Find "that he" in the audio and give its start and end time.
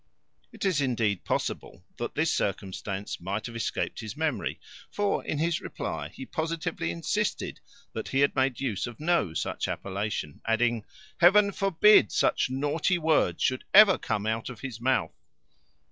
7.93-8.21